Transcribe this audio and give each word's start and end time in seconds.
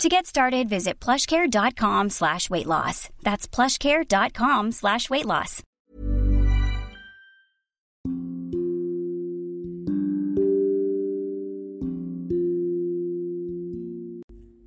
To 0.00 0.08
get 0.08 0.26
started, 0.26 0.68
visit 0.68 0.98
plushcare.com 0.98 2.10
slash 2.10 2.50
weight 2.50 2.66
loss. 2.66 3.10
That's 3.22 3.46
plushcare.com 3.46 4.72
slash 4.72 5.10
weight 5.10 5.26
loss. 5.26 5.62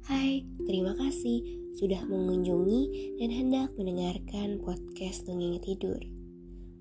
Hai, 0.05 0.45
terima 0.69 0.95
kasih 0.95 1.43
sudah 1.75 2.05
mengunjungi 2.07 2.81
dan 3.19 3.29
hendak 3.33 3.69
mendengarkan 3.75 4.63
podcast 4.63 5.27
Dongeng 5.27 5.59
Tidur. 5.59 5.99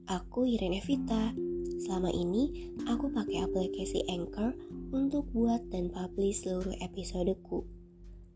Aku 0.06 0.46
Irene 0.46 0.79
Vita. 0.84 1.34
Selama 1.82 2.12
ini 2.15 2.70
aku 2.87 3.10
pakai 3.10 3.51
aplikasi 3.51 4.06
Anchor 4.06 4.54
untuk 4.95 5.26
buat 5.34 5.65
dan 5.74 5.90
publish 5.90 6.46
seluruh 6.46 6.76
episodeku. 6.79 7.66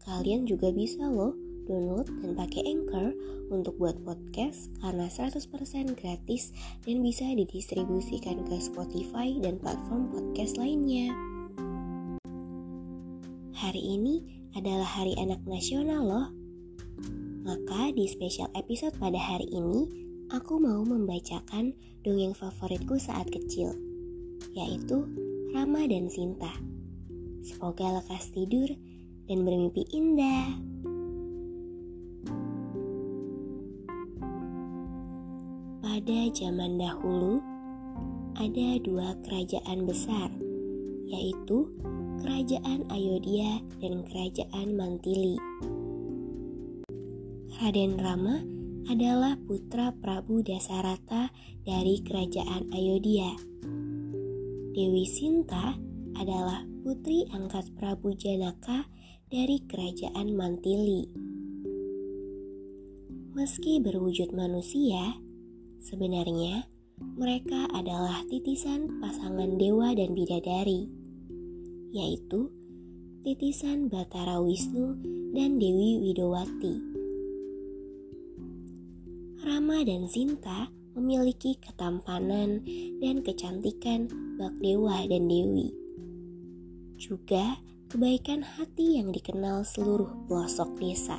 Kalian 0.07 0.47
juga 0.47 0.71
bisa 0.71 1.07
loh 1.07 1.35
download 1.69 2.09
dan 2.25 2.33
pakai 2.33 2.65
Anchor 2.65 3.13
untuk 3.53 3.77
buat 3.77 4.01
podcast 4.03 4.73
karena 4.81 5.07
100% 5.07 5.45
gratis 6.01 6.51
dan 6.89 7.05
bisa 7.05 7.29
didistribusikan 7.37 8.41
ke 8.49 8.57
Spotify 8.57 9.37
dan 9.39 9.61
platform 9.61 10.09
podcast 10.09 10.57
lainnya. 10.57 11.13
Hari 13.59 13.83
ini 13.85 14.49
adalah 14.57 14.89
Hari 14.89 15.19
Anak 15.21 15.45
Nasional 15.45 16.03
loh. 16.09 16.29
Maka 17.45 17.93
di 17.93 18.05
spesial 18.09 18.49
episode 18.57 18.97
pada 18.97 19.17
hari 19.17 19.49
ini, 19.49 19.89
aku 20.33 20.61
mau 20.61 20.85
membacakan 20.85 21.73
dongeng 22.05 22.37
favoritku 22.37 23.01
saat 23.01 23.29
kecil, 23.33 23.73
yaitu 24.53 25.05
Rama 25.57 25.89
dan 25.89 26.13
Sinta. 26.13 26.53
Semoga 27.41 27.99
lekas 27.99 28.29
tidur 28.37 28.69
dan 29.29 29.45
bermimpi 29.45 29.85
indah. 29.93 30.57
Pada 35.85 36.21
zaman 36.33 36.81
dahulu, 36.81 37.45
ada 38.41 38.69
dua 38.81 39.13
kerajaan 39.29 39.85
besar, 39.85 40.33
yaitu 41.07 41.69
Kerajaan 42.19 42.83
Ayodhya 42.91 43.63
dan 43.79 44.03
Kerajaan 44.03 44.75
Mantili. 44.75 45.39
Raden 47.59 47.95
Rama 47.99 48.43
adalah 48.91 49.39
putra 49.47 49.95
Prabu 49.95 50.43
Dasarata 50.43 51.31
dari 51.63 52.03
Kerajaan 52.03 52.75
Ayodhya. 52.75 53.35
Dewi 54.75 55.05
Sinta 55.07 55.79
adalah 56.19 56.67
putri 56.83 57.27
angkat 57.31 57.71
Prabu 57.79 58.15
Janaka 58.19 58.87
dari 59.29 59.61
Kerajaan 59.61 60.33
Mantili. 60.33 61.05
Meski 63.37 63.77
berwujud 63.77 64.33
manusia, 64.33 65.21
sebenarnya 65.85 66.65
mereka 67.21 67.69
adalah 67.77 68.25
titisan 68.33 68.99
pasangan 69.05 69.61
dewa 69.61 69.93
dan 69.93 70.17
bidadari 70.17 70.89
yaitu 71.93 72.49
titisan 73.21 73.93
Batara 73.93 74.41
Wisnu 74.41 74.97
dan 75.37 75.61
Dewi 75.61 76.01
Widowati. 76.09 76.75
Rama 79.45 79.85
dan 79.85 80.09
Sinta 80.09 80.73
memiliki 80.97 81.61
ketampanan 81.61 82.65
dan 83.05 83.21
kecantikan 83.21 84.09
bak 84.41 84.57
dewa 84.65 85.05
dan 85.05 85.29
dewi. 85.29 85.69
Juga 86.97 87.61
kebaikan 87.89 88.45
hati 88.45 89.01
yang 89.01 89.09
dikenal 89.17 89.65
seluruh 89.65 90.13
pelosok 90.29 90.77
desa. 90.77 91.17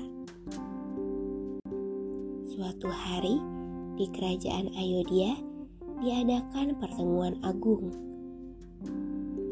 Suatu 2.46 2.94
hari 2.94 3.42
di 3.98 4.06
kerajaan 4.14 4.70
Ayodhya 4.78 5.34
diadakan 5.98 6.78
pertemuan 6.78 7.42
agung 7.42 7.90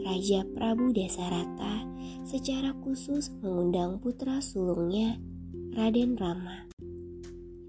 Raja 0.05 0.45
Prabu 0.53 0.93
Desarata 0.93 1.89
secara 2.21 2.77
khusus 2.85 3.33
mengundang 3.41 3.97
putra 3.97 4.37
sulungnya, 4.37 5.17
Raden 5.73 6.21
Rama. 6.21 6.69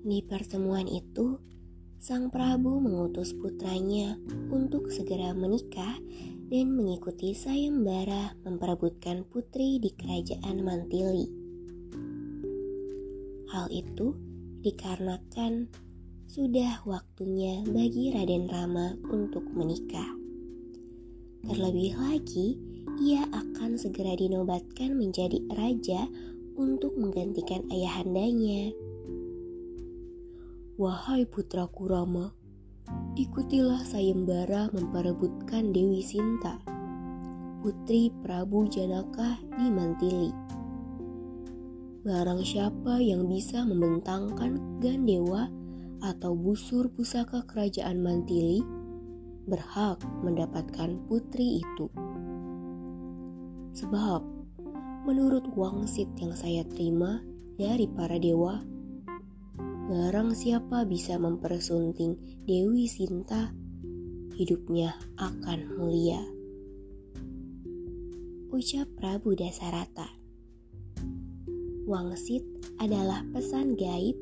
Di 0.04 0.20
pertemuan 0.28 0.84
itu, 0.92 1.40
sang 1.96 2.28
Prabu 2.28 2.84
mengutus 2.84 3.32
putranya 3.32 4.20
untuk 4.52 4.92
segera 4.92 5.32
menikah 5.32 5.96
dan 6.48 6.72
mengikuti 6.72 7.36
sayembara 7.36 8.32
memperebutkan 8.40 9.28
putri 9.28 9.76
di 9.76 9.92
kerajaan 9.92 10.64
Mantili. 10.64 11.28
Hal 13.52 13.68
itu 13.68 14.16
dikarenakan 14.64 15.68
sudah 16.28 16.84
waktunya 16.88 17.64
bagi 17.68 18.12
Raden 18.16 18.48
Rama 18.48 18.96
untuk 19.12 19.44
menikah. 19.52 20.08
Terlebih 21.44 22.00
lagi, 22.00 22.56
ia 23.00 23.28
akan 23.28 23.76
segera 23.76 24.16
dinobatkan 24.16 24.96
menjadi 24.96 25.40
raja 25.52 26.08
untuk 26.56 26.96
menggantikan 26.96 27.64
ayahandanya. 27.68 28.72
Wahai 30.80 31.28
putraku 31.28 31.92
Rama, 31.92 32.37
ikutilah 33.18 33.82
sayembara 33.82 34.70
memperebutkan 34.70 35.74
Dewi 35.74 35.98
Sinta, 36.04 36.62
putri 37.58 38.14
Prabu 38.22 38.70
Janaka 38.70 39.42
di 39.58 39.66
Mantili. 39.66 40.30
Barang 42.06 42.46
siapa 42.46 43.02
yang 43.02 43.26
bisa 43.26 43.66
membentangkan 43.66 44.78
Gandewa 44.78 45.50
atau 45.98 46.32
busur 46.38 46.86
pusaka 46.94 47.42
kerajaan 47.44 47.98
Mantili, 47.98 48.62
berhak 49.50 49.98
mendapatkan 50.22 50.94
putri 51.10 51.58
itu. 51.58 51.90
Sebab, 53.74 54.22
menurut 55.04 55.50
wangsit 55.58 56.06
yang 56.22 56.32
saya 56.38 56.62
terima 56.70 57.18
dari 57.58 57.90
para 57.90 58.14
dewa, 58.22 58.62
barang 59.88 60.36
siapa 60.36 60.84
bisa 60.84 61.16
mempersunting 61.16 62.44
Dewi 62.44 62.84
Sinta, 62.84 63.56
hidupnya 64.36 64.92
akan 65.16 65.80
mulia. 65.80 66.20
Ucap 68.52 68.84
Prabu 69.00 69.32
Dasarata. 69.32 70.12
Wangsit 71.88 72.44
adalah 72.76 73.24
pesan 73.32 73.80
gaib 73.80 74.12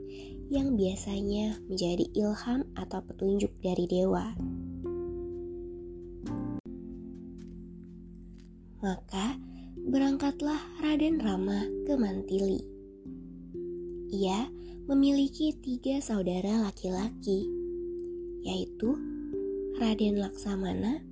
yang 0.55 0.79
biasanya 0.79 1.59
menjadi 1.67 2.07
ilham 2.15 2.63
atau 2.79 3.03
petunjuk 3.03 3.51
dari 3.59 3.91
dewa. 3.91 4.39
Maka 8.87 9.35
berangkatlah 9.83 10.63
Raden 10.79 11.19
Rama 11.19 11.67
ke 11.91 11.99
Mantili. 11.99 12.63
Ia 14.15 14.47
memiliki 14.87 15.51
tiga 15.59 15.99
saudara 15.99 16.63
laki-laki, 16.63 17.43
yaitu 18.47 18.95
Raden 19.83 20.23
Laksamana, 20.23 21.03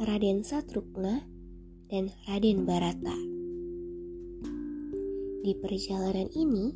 Raden 0.00 0.40
Satrukna, 0.40 1.20
dan 1.92 2.08
Raden 2.24 2.64
Barata. 2.64 3.12
Di 5.44 5.52
perjalanan 5.60 6.32
ini, 6.32 6.72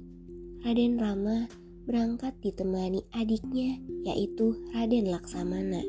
Raden 0.61 1.01
Rama 1.01 1.49
berangkat 1.89 2.37
ditemani 2.45 3.03
adiknya 3.17 3.81
yaitu 4.05 4.53
Raden 4.77 5.09
Laksamana. 5.09 5.81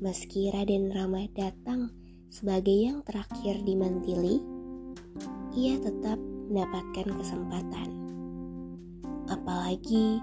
Meski 0.00 0.48
Raden 0.48 0.88
Rama 0.96 1.28
datang 1.36 1.92
sebagai 2.32 2.88
yang 2.88 3.04
terakhir 3.04 3.60
di 3.68 3.76
Mantili, 3.76 4.40
ia 5.52 5.76
tetap 5.76 6.16
mendapatkan 6.48 7.20
kesempatan. 7.20 7.99
Apalagi 9.30 10.18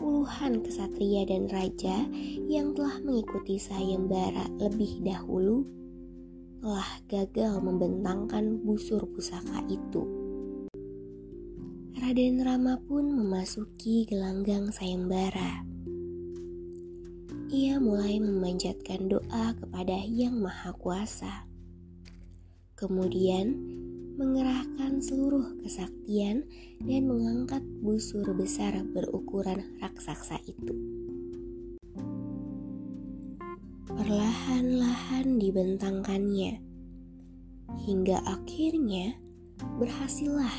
puluhan 0.00 0.64
kesatria 0.64 1.28
dan 1.28 1.52
raja 1.52 2.08
yang 2.48 2.72
telah 2.72 2.96
mengikuti 3.04 3.60
sayembara 3.60 4.48
lebih 4.56 5.04
dahulu 5.04 5.68
telah 6.64 6.90
gagal 7.12 7.60
membentangkan 7.60 8.64
busur 8.64 9.04
pusaka 9.12 9.60
itu. 9.68 10.02
Raden 12.00 12.42
Rama 12.42 12.80
pun 12.82 13.12
memasuki 13.12 14.08
gelanggang 14.08 14.72
sayembara. 14.74 15.62
ia 17.52 17.76
mulai 17.76 18.16
memanjatkan 18.16 19.12
doa 19.12 19.52
kepada 19.52 20.00
Yang 20.08 20.40
Maha 20.40 20.72
Kuasa. 20.72 21.44
Kemudian, 22.80 23.71
mengerahkan 24.16 25.00
seluruh 25.00 25.56
kesaktian 25.64 26.44
dan 26.84 27.02
mengangkat 27.08 27.64
busur 27.80 28.28
besar 28.36 28.76
berukuran 28.92 29.64
raksasa 29.80 30.36
itu. 30.44 30.74
Perlahan-lahan 33.88 35.40
dibentangkannya, 35.40 36.60
hingga 37.88 38.18
akhirnya 38.24 39.16
berhasillah 39.80 40.56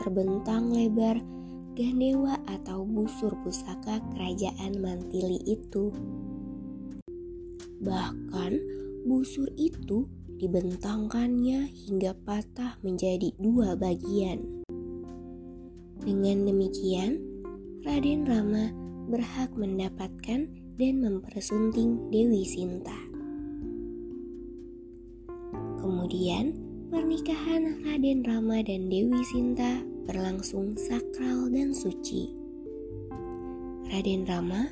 terbentang 0.00 0.72
lebar 0.72 1.22
gandewa 1.74 2.38
atau 2.46 2.86
busur 2.86 3.34
pusaka 3.42 3.98
kerajaan 4.14 4.78
Mantili 4.78 5.42
itu. 5.42 5.90
Bahkan 7.82 8.52
busur 9.04 9.50
itu 9.58 10.08
dibentangkannya 10.38 11.70
hingga 11.70 12.12
patah 12.26 12.76
menjadi 12.82 13.30
dua 13.38 13.78
bagian. 13.78 14.64
Dengan 16.04 16.44
demikian, 16.44 17.22
Raden 17.86 18.28
Rama 18.28 18.72
berhak 19.08 19.52
mendapatkan 19.56 20.48
dan 20.76 20.94
mempersunting 21.00 22.10
Dewi 22.10 22.42
Sinta. 22.44 22.96
Kemudian, 25.78 26.56
pernikahan 26.90 27.84
Raden 27.84 28.24
Rama 28.24 28.60
dan 28.64 28.90
Dewi 28.90 29.22
Sinta 29.24 29.80
berlangsung 30.04 30.76
sakral 30.76 31.48
dan 31.48 31.72
suci. 31.72 32.32
Raden 33.88 34.26
Rama 34.28 34.68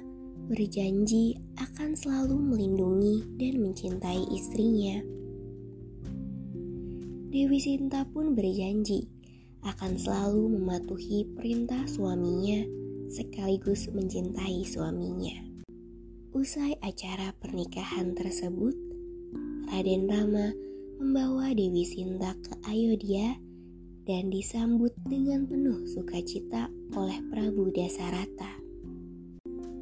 berjanji 0.50 1.38
akan 1.56 1.94
selalu 1.94 2.36
melindungi 2.36 3.24
dan 3.38 3.62
mencintai 3.62 4.26
istrinya 4.34 5.21
Dewi 7.32 7.56
Sinta 7.56 8.04
pun 8.04 8.36
berjanji 8.36 9.08
akan 9.64 9.96
selalu 9.96 10.52
mematuhi 10.52 11.24
perintah 11.32 11.80
suaminya 11.88 12.60
sekaligus 13.08 13.88
mencintai 13.88 14.60
suaminya. 14.68 15.40
Usai 16.36 16.76
acara 16.84 17.32
pernikahan 17.40 18.12
tersebut, 18.12 18.76
Raden 19.64 20.12
Rama 20.12 20.52
membawa 21.00 21.56
Dewi 21.56 21.88
Sinta 21.88 22.36
ke 22.36 22.52
Ayodhya 22.68 23.40
dan 24.04 24.28
disambut 24.28 24.92
dengan 25.08 25.48
penuh 25.48 25.88
sukacita 25.88 26.68
oleh 26.92 27.16
Prabu 27.32 27.72
Dasarata. 27.72 28.60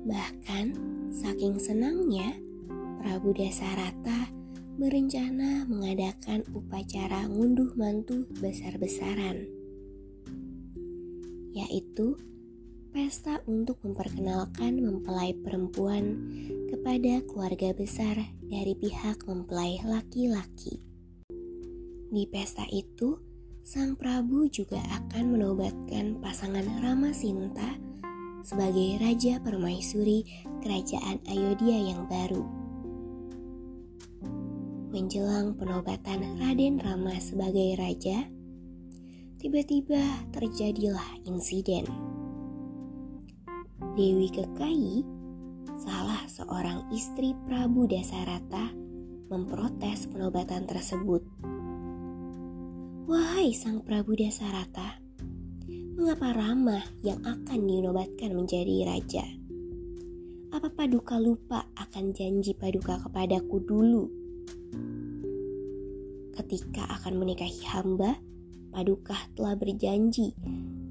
Bahkan, 0.06 0.66
saking 1.10 1.58
senangnya, 1.58 2.30
Prabu 3.02 3.34
Dasarata 3.34 4.39
berencana 4.80 5.68
mengadakan 5.68 6.40
upacara 6.56 7.28
ngunduh 7.28 7.76
mantu 7.76 8.24
besar-besaran, 8.40 9.44
yaitu 11.52 12.16
pesta 12.88 13.44
untuk 13.44 13.76
memperkenalkan 13.84 14.80
mempelai 14.80 15.36
perempuan 15.36 16.16
kepada 16.72 17.20
keluarga 17.28 17.76
besar 17.76 18.24
dari 18.40 18.72
pihak 18.72 19.20
mempelai 19.28 19.76
laki-laki. 19.84 20.80
Di 22.08 22.24
pesta 22.32 22.64
itu, 22.72 23.20
Sang 23.60 24.00
Prabu 24.00 24.48
juga 24.48 24.80
akan 24.96 25.36
menobatkan 25.36 26.24
pasangan 26.24 26.64
Rama 26.80 27.12
Sinta 27.12 27.76
sebagai 28.40 28.96
Raja 28.96 29.44
Permaisuri 29.44 30.24
Kerajaan 30.64 31.20
Ayodhya 31.28 31.92
yang 31.92 32.08
baru 32.08 32.59
menjelang 34.90 35.54
penobatan 35.54 36.34
Raden 36.42 36.82
Rama 36.82 37.14
sebagai 37.22 37.78
raja, 37.78 38.26
tiba-tiba 39.38 40.02
terjadilah 40.34 41.22
insiden. 41.30 41.86
Dewi 43.94 44.26
Kekayi, 44.34 45.06
salah 45.78 46.26
seorang 46.26 46.90
istri 46.90 47.38
Prabu 47.46 47.86
Dasarata, 47.86 48.74
memprotes 49.30 50.10
penobatan 50.10 50.66
tersebut. 50.66 51.22
Wahai 53.06 53.54
sang 53.54 53.86
Prabu 53.86 54.18
Dasarata, 54.18 54.98
mengapa 55.94 56.34
Rama 56.34 56.82
yang 57.06 57.22
akan 57.22 57.60
dinobatkan 57.62 58.34
menjadi 58.34 58.90
raja? 58.90 59.26
Apa 60.50 60.66
Paduka 60.74 61.14
lupa 61.22 61.62
akan 61.78 62.10
janji 62.10 62.58
Paduka 62.58 62.98
kepadaku 62.98 63.62
dulu 63.62 64.19
Ketika 66.34 66.88
akan 67.00 67.20
menikahi 67.20 67.62
hamba, 67.68 68.16
Padukah 68.70 69.18
telah 69.34 69.58
berjanji 69.58 70.30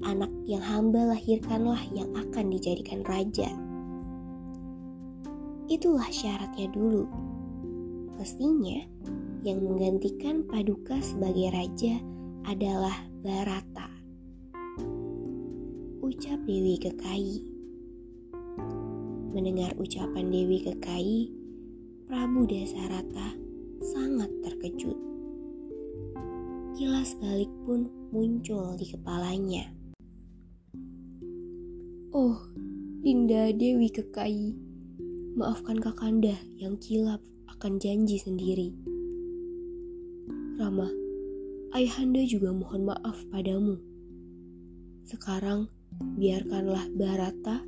anak 0.04 0.28
yang 0.44 0.60
hamba 0.60 1.16
lahirkanlah 1.16 1.80
yang 1.96 2.12
akan 2.12 2.52
dijadikan 2.52 3.00
raja. 3.08 3.48
Itulah 5.64 6.12
syaratnya 6.12 6.68
dulu. 6.68 7.08
Mestinya 8.20 8.84
yang 9.40 9.64
menggantikan 9.64 10.44
Paduka 10.44 11.00
sebagai 11.00 11.48
raja 11.56 11.96
adalah 12.44 13.00
Barata. 13.24 13.88
Ucap 16.04 16.36
Dewi 16.44 16.76
Kekayi. 16.76 17.48
Mendengar 19.32 19.72
ucapan 19.80 20.28
Dewi 20.28 20.68
Kekayi, 20.68 21.32
Prabu 22.04 22.44
Dasarata 22.44 23.49
sangat 23.80 24.28
terkejut. 24.44 24.96
Kilas 26.76 27.16
balik 27.18 27.50
pun 27.64 27.88
muncul 28.12 28.76
di 28.76 28.86
kepalanya. 28.92 29.72
Oh, 32.12 32.36
Dinda 33.00 33.48
Dewi 33.56 33.88
Kekayi, 33.88 34.52
maafkan 35.34 35.80
Kakanda 35.80 36.36
yang 36.60 36.76
kilap 36.76 37.24
akan 37.48 37.80
janji 37.80 38.20
sendiri. 38.20 38.76
Rama, 40.60 40.88
Ayahanda 41.72 42.20
juga 42.28 42.52
mohon 42.52 42.84
maaf 42.84 43.24
padamu. 43.32 43.80
Sekarang, 45.08 45.72
biarkanlah 46.20 46.84
Barata, 46.92 47.64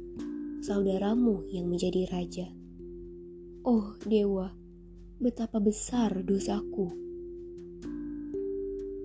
saudaramu 0.61 1.49
yang 1.49 1.73
menjadi 1.73 2.07
raja. 2.13 2.47
Oh, 3.65 3.95
Dewa, 4.05 4.53
betapa 5.23 5.63
besar 5.63 6.11
dosaku. 6.27 6.91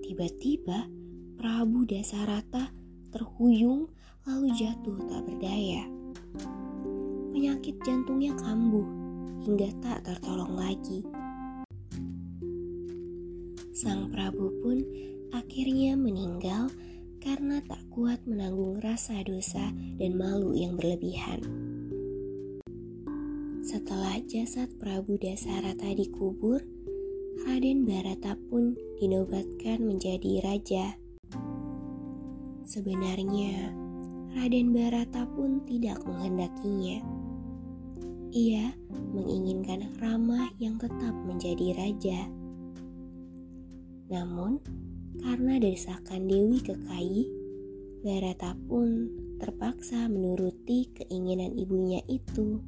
Tiba-tiba 0.02 0.90
Prabu 1.38 1.86
Dasarata 1.86 2.74
terhuyung 3.14 3.86
lalu 4.26 4.50
jatuh 4.58 4.98
tak 5.06 5.22
berdaya. 5.30 5.86
Penyakit 7.30 7.78
jantungnya 7.86 8.34
kambuh 8.34 8.82
hingga 9.46 9.70
tak 9.78 10.10
tertolong 10.10 10.58
lagi. 10.58 11.06
Sang 13.70 14.10
Prabu 14.10 14.50
pun 14.58 14.82
akhirnya 15.30 15.94
meninggal 15.94 16.66
karena 17.22 17.62
tak 17.62 17.86
kuat 17.94 18.18
menanggung 18.26 18.82
rasa 18.82 19.22
dosa 19.22 19.70
dan 20.02 20.18
malu 20.18 20.50
yang 20.58 20.74
berlebihan. 20.74 21.67
Setelah 23.58 24.22
jasad 24.22 24.70
Prabu 24.78 25.18
Dasarata 25.18 25.90
dikubur, 25.90 26.62
Raden 27.42 27.82
Barata 27.82 28.38
pun 28.50 28.78
dinobatkan 29.02 29.82
menjadi 29.82 30.42
raja. 30.46 30.94
Sebenarnya, 32.62 33.74
Raden 34.38 34.70
Barata 34.70 35.26
pun 35.34 35.66
tidak 35.66 35.98
menghendakinya. 36.06 37.02
Ia 38.30 38.70
menginginkan 39.10 39.90
Rama 39.98 40.52
yang 40.62 40.78
tetap 40.78 41.16
menjadi 41.26 41.74
raja. 41.74 42.30
Namun, 44.06 44.62
karena 45.18 45.58
desakan 45.58 46.30
Dewi 46.30 46.62
Kekayi, 46.62 47.26
Barata 48.06 48.54
pun 48.70 49.10
terpaksa 49.42 50.06
menuruti 50.06 50.94
keinginan 50.94 51.58
ibunya 51.58 51.98
itu. 52.06 52.62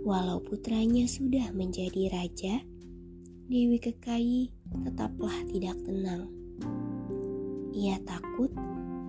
Walau 0.00 0.40
putranya 0.40 1.04
sudah 1.04 1.52
menjadi 1.52 2.08
raja, 2.08 2.64
Dewi 3.52 3.76
Kekayi 3.76 4.48
tetaplah 4.72 5.36
tidak 5.44 5.76
tenang. 5.84 6.24
Ia 7.76 8.00
takut 8.08 8.48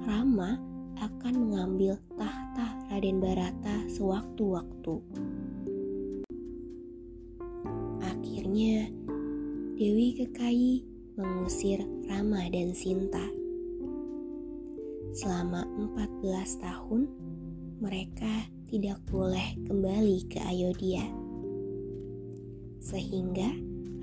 Rama 0.04 0.60
akan 1.00 1.34
mengambil 1.48 1.96
tahta 2.20 2.76
Raden 2.92 3.24
Barata 3.24 3.88
sewaktu-waktu. 3.88 4.96
Akhirnya, 8.04 8.92
Dewi 9.80 10.12
Kekayi 10.20 10.84
mengusir 11.16 11.80
Rama 12.12 12.52
dan 12.52 12.76
Sinta. 12.76 13.32
Selama 15.16 15.64
14 15.96 16.60
tahun, 16.60 17.08
mereka 17.80 18.52
tidak 18.72 19.04
boleh 19.12 19.60
kembali 19.68 20.32
ke 20.32 20.40
Ayodhya. 20.40 21.04
Sehingga 22.80 23.52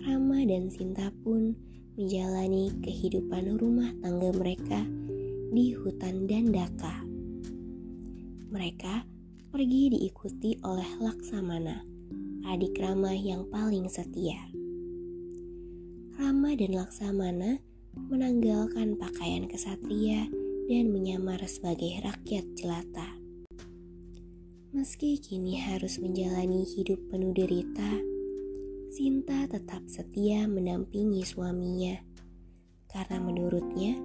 Rama 0.04 0.44
dan 0.44 0.68
Sinta 0.68 1.08
pun 1.24 1.56
menjalani 1.96 2.70
kehidupan 2.84 3.56
rumah 3.56 3.90
tangga 4.04 4.30
mereka 4.36 4.84
di 5.50 5.72
hutan 5.72 6.28
Dandaka. 6.28 7.00
Mereka 8.52 9.08
pergi 9.48 9.96
diikuti 9.96 10.60
oleh 10.60 10.86
Laksamana, 11.00 11.80
adik 12.44 12.76
Rama 12.76 13.16
yang 13.16 13.48
paling 13.48 13.88
setia. 13.88 14.36
Rama 16.20 16.52
dan 16.54 16.76
Laksamana 16.76 17.56
menanggalkan 17.96 19.00
pakaian 19.00 19.48
kesatria 19.50 20.28
dan 20.70 20.92
menyamar 20.92 21.40
sebagai 21.48 22.04
rakyat 22.04 22.44
jelata. 22.54 23.17
Meski 24.78 25.18
kini 25.18 25.58
harus 25.58 25.98
menjalani 25.98 26.62
hidup 26.62 27.02
penuh 27.10 27.34
derita, 27.34 27.98
Sinta 28.94 29.50
tetap 29.50 29.82
setia 29.90 30.46
mendampingi 30.46 31.26
suaminya 31.26 31.98
karena 32.86 33.18
menurutnya 33.18 33.98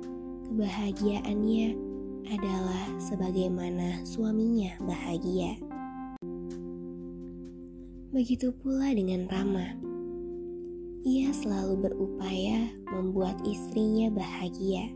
kebahagiaannya 0.50 1.78
adalah 2.26 2.90
sebagaimana 2.98 4.02
suaminya 4.02 4.74
bahagia. 4.82 5.62
Begitu 8.10 8.50
pula 8.58 8.98
dengan 8.98 9.30
Rama. 9.30 9.78
Ia 11.06 11.30
selalu 11.38 11.86
berupaya 11.86 12.74
membuat 12.90 13.38
istrinya 13.46 14.10
bahagia. 14.10 14.90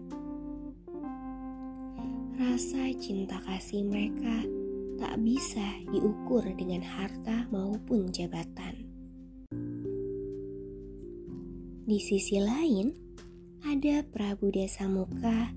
Rasa 2.34 2.89
cinta 2.98 3.38
kasih 3.46 3.86
mereka 3.86 4.57
tak 4.98 5.22
bisa 5.22 5.63
diukur 5.94 6.42
dengan 6.58 6.82
harta 6.82 7.46
maupun 7.54 8.10
jabatan. 8.10 8.74
Di 11.88 12.04
sisi 12.04 12.42
lain, 12.42 12.92
ada 13.63 14.04
Prabu 14.04 14.51
Desa 14.51 14.89
Muka 14.89 15.54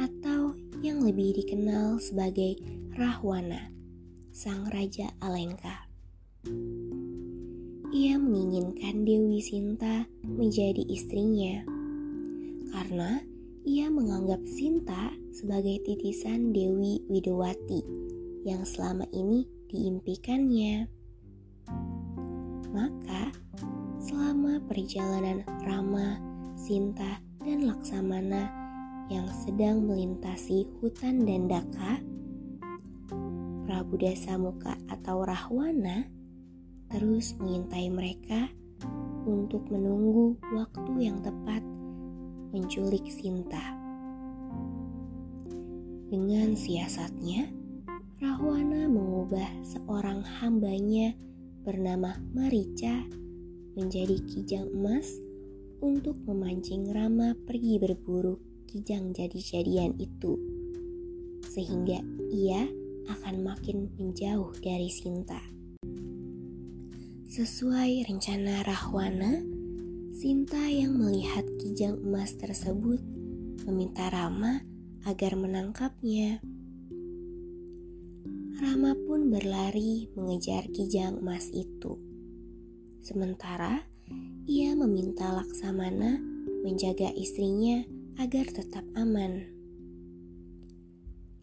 atau 0.00 0.56
yang 0.80 1.04
lebih 1.04 1.36
dikenal 1.36 2.00
sebagai 2.00 2.56
Rahwana, 2.96 3.68
sang 4.32 4.64
Raja 4.72 5.12
Alengka. 5.20 5.84
Ia 7.90 8.16
menginginkan 8.16 9.04
Dewi 9.04 9.42
Sinta 9.44 10.08
menjadi 10.24 10.80
istrinya 10.88 11.66
karena 12.72 13.20
ia 13.66 13.92
menganggap 13.92 14.40
Sinta 14.48 15.12
sebagai 15.36 15.82
titisan 15.84 16.54
Dewi 16.54 17.04
Widowati 17.10 17.84
yang 18.44 18.64
selama 18.64 19.04
ini 19.12 19.44
diimpikannya. 19.68 20.88
Maka 22.70 23.34
selama 24.00 24.62
perjalanan 24.64 25.44
Rama, 25.66 26.16
Sinta, 26.56 27.20
dan 27.42 27.66
Laksamana 27.66 28.48
yang 29.10 29.26
sedang 29.44 29.84
melintasi 29.84 30.70
hutan 30.78 31.26
Dandaka, 31.26 31.98
Prabu 33.66 33.98
Dasamuka 33.98 34.78
atau 34.86 35.26
Rahwana 35.26 36.06
terus 36.90 37.38
mengintai 37.38 37.86
mereka 37.90 38.50
untuk 39.26 39.66
menunggu 39.70 40.38
waktu 40.54 41.10
yang 41.10 41.22
tepat 41.22 41.62
menculik 42.50 43.06
Sinta. 43.10 43.78
Dengan 46.10 46.58
siasatnya, 46.58 47.59
Rahwana 48.20 48.84
mengubah 48.84 49.48
seorang 49.64 50.20
hambanya 50.20 51.16
bernama 51.64 52.20
Marica 52.36 53.00
menjadi 53.72 54.20
kijang 54.28 54.68
emas 54.76 55.08
untuk 55.80 56.20
memancing 56.28 56.92
Rama 56.92 57.32
pergi 57.48 57.80
berburu 57.80 58.36
kijang 58.68 59.16
jadi-jadian 59.16 59.96
itu. 59.96 60.36
Sehingga 61.48 62.04
ia 62.28 62.68
akan 63.08 63.40
makin 63.40 63.88
menjauh 63.96 64.52
dari 64.60 64.92
Sinta. 64.92 65.40
Sesuai 67.24 68.04
rencana 68.04 68.60
Rahwana, 68.68 69.40
Sinta 70.12 70.68
yang 70.68 70.92
melihat 70.92 71.48
kijang 71.56 71.96
emas 72.04 72.36
tersebut 72.36 73.00
meminta 73.64 74.12
Rama 74.12 74.60
agar 75.08 75.40
menangkapnya. 75.40 76.44
Rama 78.60 78.92
pun 78.92 79.32
berlari 79.32 80.12
mengejar 80.12 80.68
kijang 80.68 81.24
emas 81.24 81.48
itu. 81.48 81.96
Sementara 83.00 83.88
ia 84.44 84.76
meminta 84.76 85.32
Laksamana 85.32 86.20
menjaga 86.60 87.08
istrinya 87.16 87.80
agar 88.20 88.44
tetap 88.52 88.84
aman. 88.92 89.48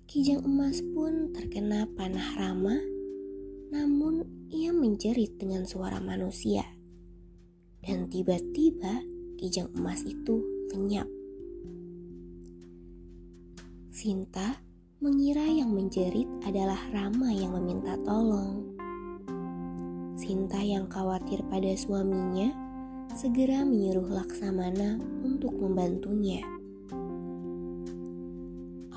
Kijang 0.06 0.46
emas 0.46 0.78
pun 0.94 1.34
terkena 1.34 1.90
panah 1.98 2.38
Rama, 2.38 2.78
namun 3.74 4.22
ia 4.54 4.70
menjerit 4.70 5.42
dengan 5.42 5.66
suara 5.66 5.98
manusia. 5.98 6.70
Dan 7.82 8.14
tiba-tiba 8.14 9.02
kijang 9.42 9.74
emas 9.74 10.06
itu 10.06 10.46
lenyap. 10.70 11.10
Sinta 13.90 14.67
mengira 14.98 15.46
yang 15.46 15.78
menjerit 15.78 16.26
adalah 16.42 16.82
Rama 16.90 17.30
yang 17.30 17.54
meminta 17.54 17.94
tolong. 18.02 18.66
Sinta 20.18 20.58
yang 20.58 20.90
khawatir 20.90 21.46
pada 21.54 21.70
suaminya 21.78 22.50
segera 23.14 23.62
menyuruh 23.62 24.10
Laksamana 24.10 24.98
untuk 25.22 25.54
membantunya. 25.54 26.42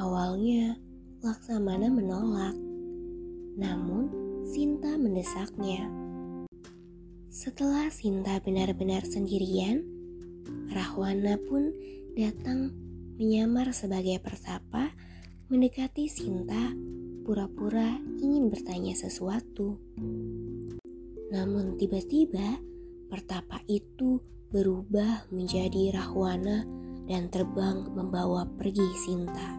Awalnya, 0.00 0.80
Laksamana 1.20 1.92
menolak, 1.92 2.56
namun 3.60 4.08
Sinta 4.48 4.96
mendesaknya. 4.96 5.84
Setelah 7.28 7.92
Sinta 7.92 8.40
benar-benar 8.40 9.04
sendirian, 9.04 9.84
Rahwana 10.72 11.36
pun 11.44 11.76
datang 12.16 12.72
menyamar 13.20 13.76
sebagai 13.76 14.16
pertapa 14.24 14.96
mendekati 15.50 16.06
Sinta 16.06 16.70
pura-pura 17.26 17.98
ingin 18.22 18.54
bertanya 18.54 18.94
sesuatu. 18.94 19.82
Namun 21.34 21.74
tiba-tiba 21.74 22.62
pertapa 23.10 23.58
itu 23.66 24.22
berubah 24.54 25.26
menjadi 25.34 25.90
Rahwana 25.90 26.62
dan 27.10 27.26
terbang 27.34 27.82
membawa 27.82 28.46
pergi 28.46 28.94
Sinta. 28.94 29.58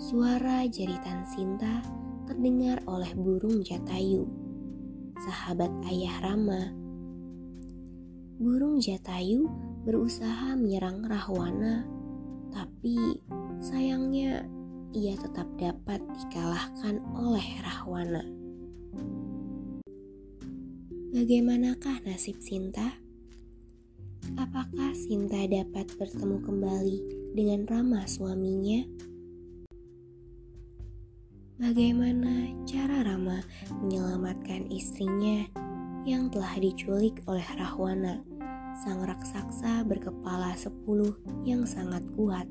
Suara 0.00 0.64
jeritan 0.72 1.28
Sinta 1.28 1.84
terdengar 2.24 2.80
oleh 2.88 3.12
burung 3.12 3.60
Jatayu, 3.60 4.24
sahabat 5.20 5.68
ayah 5.92 6.24
Rama. 6.24 6.72
Burung 8.40 8.80
Jatayu 8.80 9.52
berusaha 9.84 10.56
menyerang 10.56 11.04
Rahwana, 11.04 11.84
tapi 12.48 13.20
sayangnya 13.60 14.46
ia 14.94 15.18
tetap 15.18 15.50
dapat 15.58 15.98
dikalahkan 16.22 17.02
oleh 17.18 17.46
Rahwana. 17.62 18.22
Bagaimanakah 21.14 22.02
nasib 22.06 22.38
Sinta? 22.42 22.94
Apakah 24.34 24.94
Sinta 24.94 25.46
dapat 25.46 25.90
bertemu 25.98 26.42
kembali 26.42 26.98
dengan 27.34 27.66
Rama 27.66 28.02
suaminya? 28.06 28.82
Bagaimana 31.54 32.50
cara 32.66 33.06
Rama 33.06 33.38
menyelamatkan 33.82 34.70
istrinya 34.74 35.46
yang 36.02 36.30
telah 36.30 36.58
diculik 36.58 37.22
oleh 37.30 37.46
Rahwana, 37.54 38.26
sang 38.82 39.06
raksasa 39.06 39.86
berkepala 39.86 40.58
sepuluh 40.58 41.14
yang 41.46 41.62
sangat 41.62 42.02
kuat? 42.18 42.50